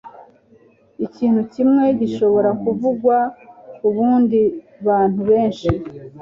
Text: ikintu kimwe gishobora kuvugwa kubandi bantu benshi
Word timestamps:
ikintu 1.05 1.41
kimwe 1.53 1.85
gishobora 1.99 2.49
kuvugwa 2.61 3.17
kubandi 3.77 4.41
bantu 4.85 5.21
benshi 5.29 5.69